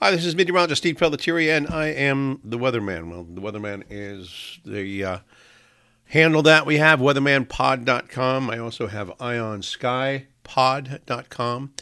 Hi, 0.00 0.12
this 0.12 0.24
is 0.24 0.36
meteorologist 0.36 0.82
Steve 0.82 0.94
Pelletieri, 0.94 1.48
and 1.48 1.68
I 1.70 1.86
am 1.86 2.38
the 2.44 2.56
weatherman. 2.56 3.10
Well, 3.10 3.24
the 3.24 3.40
weatherman 3.40 3.82
is 3.90 4.60
the 4.64 5.02
uh, 5.02 5.18
handle 6.04 6.40
that 6.42 6.66
we 6.66 6.76
have, 6.76 7.00
weathermanpod.com. 7.00 8.48
I 8.48 8.58
also 8.58 8.86
have 8.86 9.08
ionskypod.com. 9.18 11.72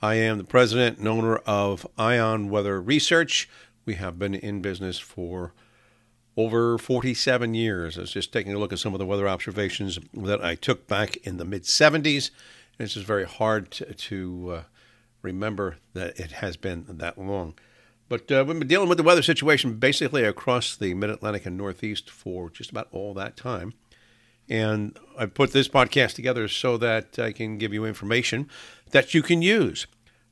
I 0.00 0.14
am 0.14 0.38
the 0.38 0.44
president 0.44 0.98
and 0.98 1.08
owner 1.08 1.38
of 1.38 1.84
Ion 1.98 2.48
Weather 2.48 2.80
Research. 2.80 3.50
We 3.84 3.94
have 3.94 4.20
been 4.20 4.36
in 4.36 4.62
business 4.62 5.00
for 5.00 5.52
over 6.36 6.78
47 6.78 7.54
years. 7.54 7.98
I 7.98 8.02
was 8.02 8.12
just 8.12 8.32
taking 8.32 8.54
a 8.54 8.58
look 8.60 8.72
at 8.72 8.78
some 8.78 8.94
of 8.94 9.00
the 9.00 9.06
weather 9.06 9.26
observations 9.26 9.98
that 10.14 10.44
I 10.44 10.54
took 10.54 10.86
back 10.86 11.16
in 11.26 11.38
the 11.38 11.44
mid 11.44 11.64
70s. 11.64 12.30
It's 12.78 12.94
just 12.94 13.04
very 13.04 13.26
hard 13.26 13.72
to, 13.72 13.92
to 13.92 14.52
uh, 14.58 14.62
remember 15.22 15.76
that 15.94 16.18
it 16.18 16.32
has 16.32 16.56
been 16.56 16.84
that 16.88 17.18
long. 17.18 17.54
But 18.08 18.30
uh, 18.32 18.44
we've 18.46 18.58
been 18.58 18.68
dealing 18.68 18.88
with 18.88 18.98
the 18.98 19.04
weather 19.04 19.22
situation 19.22 19.74
basically 19.74 20.24
across 20.24 20.76
the 20.76 20.94
mid 20.94 21.10
Atlantic 21.10 21.44
and 21.46 21.56
Northeast 21.56 22.08
for 22.10 22.50
just 22.50 22.70
about 22.70 22.88
all 22.90 23.12
that 23.14 23.36
time. 23.36 23.74
And 24.48 24.98
I 25.18 25.26
put 25.26 25.52
this 25.52 25.68
podcast 25.68 26.14
together 26.14 26.48
so 26.48 26.78
that 26.78 27.18
I 27.18 27.32
can 27.32 27.58
give 27.58 27.74
you 27.74 27.84
information 27.84 28.48
that 28.92 29.12
you 29.12 29.22
can 29.22 29.42
use. 29.42 29.86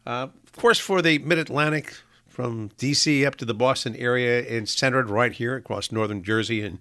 Uh, 0.06 0.28
of 0.42 0.52
course, 0.52 0.78
for 0.78 1.02
the 1.02 1.18
mid 1.18 1.38
Atlantic, 1.38 1.94
from 2.26 2.70
DC 2.78 3.26
up 3.26 3.36
to 3.36 3.44
the 3.44 3.54
Boston 3.54 3.94
area, 3.96 4.46
and 4.48 4.68
centered 4.68 5.10
right 5.10 5.32
here 5.32 5.56
across 5.56 5.92
northern 5.92 6.22
Jersey 6.22 6.62
and 6.62 6.78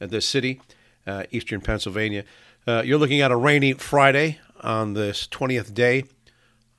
uh, 0.00 0.06
the 0.06 0.20
city, 0.20 0.60
uh, 1.06 1.24
eastern 1.30 1.60
Pennsylvania, 1.60 2.24
uh, 2.66 2.82
you're 2.84 2.98
looking 2.98 3.20
at 3.20 3.30
a 3.30 3.36
rainy 3.36 3.72
Friday 3.74 4.38
on 4.62 4.94
this 4.94 5.26
20th 5.26 5.74
day 5.74 6.04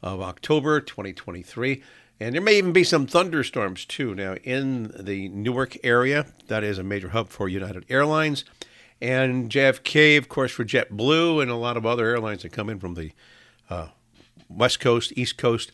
of 0.02 0.22
October 0.22 0.80
2023. 0.80 1.82
And 2.20 2.36
there 2.36 2.42
may 2.42 2.58
even 2.58 2.72
be 2.72 2.84
some 2.84 3.08
thunderstorms 3.08 3.86
too. 3.86 4.14
Now, 4.14 4.36
in 4.44 4.94
the 4.98 5.30
Newark 5.30 5.78
area, 5.84 6.28
that 6.48 6.64
is 6.64 6.78
a 6.78 6.84
major 6.84 7.10
hub 7.10 7.30
for 7.30 7.50
United 7.50 7.86
Airlines, 7.90 8.46
and 9.02 9.50
JFK, 9.50 10.18
of 10.20 10.30
course, 10.30 10.52
for 10.52 10.64
JetBlue, 10.64 11.42
and 11.42 11.50
a 11.50 11.56
lot 11.56 11.78
of 11.78 11.86
other 11.86 12.06
airlines 12.06 12.44
that 12.44 12.52
come 12.52 12.70
in 12.70 12.80
from 12.80 12.94
the 12.94 13.12
uh, 13.72 13.88
West 14.48 14.80
Coast, 14.80 15.12
East 15.16 15.38
Coast, 15.38 15.72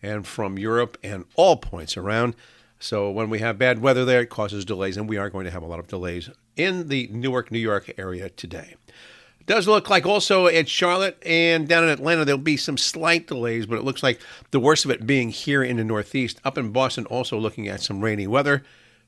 and 0.00 0.24
from 0.24 0.56
Europe, 0.56 0.96
and 1.02 1.24
all 1.34 1.56
points 1.56 1.96
around. 1.96 2.36
So, 2.78 3.10
when 3.10 3.28
we 3.28 3.40
have 3.40 3.58
bad 3.58 3.80
weather 3.80 4.04
there, 4.04 4.20
it 4.20 4.30
causes 4.30 4.64
delays, 4.64 4.96
and 4.96 5.08
we 5.08 5.16
are 5.16 5.30
going 5.30 5.46
to 5.46 5.50
have 5.50 5.64
a 5.64 5.66
lot 5.66 5.80
of 5.80 5.88
delays 5.88 6.30
in 6.54 6.86
the 6.86 7.08
Newark, 7.10 7.50
New 7.50 7.58
York 7.58 7.90
area 7.98 8.28
today 8.28 8.76
does 9.48 9.66
look 9.66 9.90
like 9.90 10.06
also 10.06 10.46
at 10.46 10.68
Charlotte 10.68 11.20
and 11.26 11.66
down 11.66 11.82
in 11.82 11.90
Atlanta, 11.90 12.24
there'll 12.24 12.38
be 12.38 12.56
some 12.56 12.76
slight 12.76 13.26
delays, 13.26 13.66
but 13.66 13.78
it 13.78 13.84
looks 13.84 14.02
like 14.02 14.20
the 14.50 14.60
worst 14.60 14.84
of 14.84 14.90
it 14.90 15.06
being 15.06 15.30
here 15.30 15.62
in 15.62 15.78
the 15.78 15.84
Northeast. 15.84 16.40
Up 16.44 16.56
in 16.56 16.70
Boston, 16.70 17.06
also 17.06 17.38
looking 17.38 17.66
at 17.66 17.80
some 17.80 18.02
rainy 18.02 18.26
weather. 18.26 18.62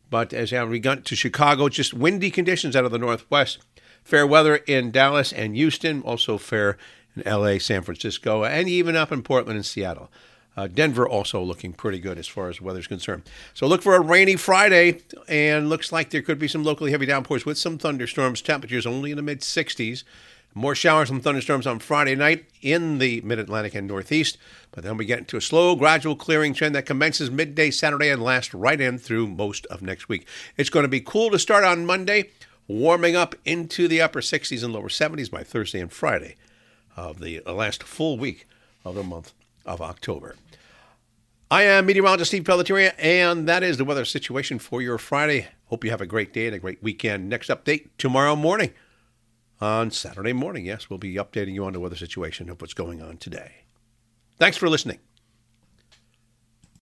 But 0.08 0.32
as 0.32 0.50
we 0.50 0.80
got 0.80 1.05
to 1.05 1.14
Chicago, 1.14 1.69
just 1.69 1.94
windy 1.94 2.30
conditions 2.30 2.74
out 2.74 2.84
of 2.84 2.91
the 2.91 2.98
Northwest. 2.98 3.58
Fair 4.02 4.27
weather 4.27 4.56
in 4.56 4.91
Dallas 4.91 5.32
and 5.32 5.55
Houston, 5.55 6.02
also 6.02 6.38
fair 6.38 6.77
in 7.14 7.22
LA, 7.30 7.58
San 7.58 7.82
Francisco, 7.82 8.44
and 8.44 8.69
even 8.69 8.97
up 8.97 9.12
in 9.12 9.22
Portland 9.22 9.56
and 9.56 9.66
Seattle. 9.66 10.10
Uh, 10.61 10.66
Denver 10.66 11.08
also 11.08 11.42
looking 11.42 11.72
pretty 11.72 11.98
good 11.98 12.19
as 12.19 12.28
far 12.28 12.50
as 12.50 12.61
weather's 12.61 12.86
concerned. 12.86 13.22
So 13.55 13.66
look 13.66 13.80
for 13.80 13.94
a 13.94 14.00
rainy 14.00 14.36
Friday, 14.36 15.00
and 15.27 15.70
looks 15.70 15.91
like 15.91 16.11
there 16.11 16.20
could 16.20 16.39
be 16.39 16.48
some 16.48 16.64
locally 16.64 16.91
heavy 16.91 17.06
downpours 17.06 17.47
with 17.47 17.56
some 17.56 17.78
thunderstorms. 17.78 18.42
Temperatures 18.42 18.84
only 18.84 19.11
in 19.11 19.16
the 19.16 19.22
mid 19.22 19.41
60s. 19.41 20.05
More 20.53 20.75
showers 20.75 21.08
and 21.08 21.22
thunderstorms 21.22 21.66
on 21.66 21.78
Friday 21.78 22.14
night 22.14 22.44
in 22.61 22.98
the 22.98 23.22
mid 23.22 23.38
Atlantic 23.38 23.75
and 23.75 23.88
Northeast, 23.88 24.36
but 24.70 24.84
then 24.84 24.98
we 24.98 25.06
get 25.06 25.20
into 25.20 25.38
a 25.38 25.41
slow, 25.41 25.75
gradual 25.77 26.14
clearing 26.14 26.53
trend 26.53 26.75
that 26.75 26.84
commences 26.84 27.31
midday 27.31 27.70
Saturday 27.70 28.11
and 28.11 28.22
lasts 28.22 28.53
right 28.53 28.83
in 28.83 28.98
through 28.98 29.28
most 29.28 29.64
of 29.66 29.81
next 29.81 30.11
week. 30.11 30.27
It's 30.58 30.69
going 30.69 30.84
to 30.84 30.88
be 30.88 31.00
cool 31.00 31.31
to 31.31 31.38
start 31.38 31.64
on 31.64 31.86
Monday, 31.86 32.33
warming 32.69 33.16
up 33.16 33.34
into 33.47 33.88
the 33.88 34.03
upper 34.03 34.20
60s 34.20 34.62
and 34.62 34.75
lower 34.75 34.91
70s 34.91 35.31
by 35.31 35.43
Thursday 35.43 35.81
and 35.81 35.91
Friday 35.91 36.37
of 36.99 37.20
the 37.20 37.41
last 37.47 37.82
full 37.82 38.19
week 38.19 38.47
of 38.84 38.94
the 38.94 39.03
month 39.03 39.32
of 39.65 39.81
October. 39.81 40.37
I 41.50 41.65
am 41.65 41.87
meteorologist 41.87 42.31
Steve 42.31 42.44
Pelletieri, 42.44 42.93
and 42.98 43.48
that 43.48 43.62
is 43.62 43.76
the 43.76 43.84
weather 43.84 44.04
situation 44.04 44.60
for 44.60 44.81
your 44.81 44.98
Friday. 44.98 45.48
Hope 45.66 45.84
you 45.84 45.91
have 45.91 46.00
a 46.00 46.06
great 46.06 46.32
day 46.32 46.47
and 46.47 46.54
a 46.54 46.60
great 46.60 46.82
weekend. 46.82 47.28
Next 47.28 47.48
update 47.50 47.88
tomorrow 47.99 48.37
morning 48.37 48.72
on 49.60 49.91
Saturday 49.91 50.32
morning. 50.32 50.65
Yes, 50.65 50.88
we'll 50.88 50.99
be 50.99 51.15
updating 51.15 51.54
you 51.54 51.65
on 51.65 51.72
the 51.72 51.81
weather 51.81 51.97
situation 51.97 52.49
of 52.49 52.60
what's 52.60 52.75
going 52.75 53.03
on 53.03 53.16
today. 53.16 53.65
Thanks 54.38 54.56
for 54.56 54.69
listening. 54.69 55.00